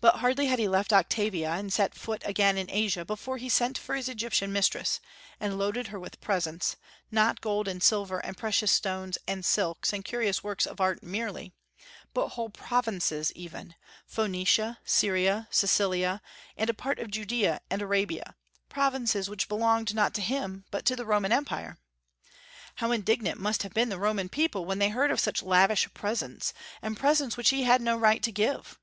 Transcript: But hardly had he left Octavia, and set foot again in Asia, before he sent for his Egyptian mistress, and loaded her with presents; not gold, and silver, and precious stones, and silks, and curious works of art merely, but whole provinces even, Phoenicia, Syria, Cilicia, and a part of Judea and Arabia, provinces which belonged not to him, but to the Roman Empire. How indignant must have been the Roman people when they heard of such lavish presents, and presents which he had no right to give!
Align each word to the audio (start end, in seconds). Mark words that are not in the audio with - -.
But 0.00 0.16
hardly 0.16 0.46
had 0.46 0.58
he 0.58 0.66
left 0.66 0.92
Octavia, 0.92 1.50
and 1.52 1.72
set 1.72 1.94
foot 1.94 2.20
again 2.26 2.58
in 2.58 2.68
Asia, 2.68 3.04
before 3.04 3.36
he 3.36 3.48
sent 3.48 3.78
for 3.78 3.94
his 3.94 4.08
Egyptian 4.08 4.52
mistress, 4.52 4.98
and 5.38 5.56
loaded 5.56 5.86
her 5.86 6.00
with 6.00 6.20
presents; 6.20 6.74
not 7.12 7.40
gold, 7.40 7.68
and 7.68 7.80
silver, 7.80 8.18
and 8.18 8.36
precious 8.36 8.72
stones, 8.72 9.18
and 9.28 9.44
silks, 9.44 9.92
and 9.92 10.04
curious 10.04 10.42
works 10.42 10.66
of 10.66 10.80
art 10.80 11.04
merely, 11.04 11.52
but 12.12 12.30
whole 12.30 12.48
provinces 12.50 13.30
even, 13.36 13.76
Phoenicia, 14.04 14.80
Syria, 14.84 15.46
Cilicia, 15.52 16.20
and 16.56 16.68
a 16.68 16.74
part 16.74 16.98
of 16.98 17.12
Judea 17.12 17.60
and 17.70 17.80
Arabia, 17.82 18.34
provinces 18.68 19.30
which 19.30 19.46
belonged 19.48 19.94
not 19.94 20.12
to 20.14 20.22
him, 20.22 20.64
but 20.72 20.84
to 20.86 20.96
the 20.96 21.06
Roman 21.06 21.30
Empire. 21.30 21.78
How 22.74 22.90
indignant 22.90 23.38
must 23.38 23.62
have 23.62 23.74
been 23.74 23.90
the 23.90 23.96
Roman 24.00 24.28
people 24.28 24.64
when 24.64 24.80
they 24.80 24.88
heard 24.88 25.12
of 25.12 25.20
such 25.20 25.40
lavish 25.40 25.86
presents, 25.94 26.52
and 26.82 26.96
presents 26.98 27.36
which 27.36 27.50
he 27.50 27.62
had 27.62 27.80
no 27.80 27.96
right 27.96 28.24
to 28.24 28.32
give! 28.32 28.76